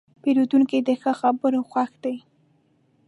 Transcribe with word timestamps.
پیرودونکی 0.21 0.79
د 0.87 0.89
ښه 1.01 1.11
خبرو 1.21 1.61
خوښ 1.69 1.91
دی. 2.03 2.17